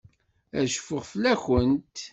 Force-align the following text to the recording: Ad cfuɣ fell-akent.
Ad 0.59 0.67
cfuɣ 0.75 1.03
fell-akent. 1.11 1.97